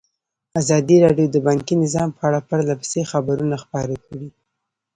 [0.61, 4.27] ازادي راډیو د بانکي نظام په اړه پرله پسې خبرونه خپاره کړي.